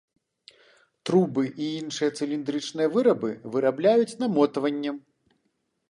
Трубы 1.09 1.43
і 1.51 1.65
іншыя 1.81 2.09
цыліндрычныя 2.17 2.87
вырабы 2.97 3.31
вырабляюць 3.57 4.17
намотваннем. 4.25 4.95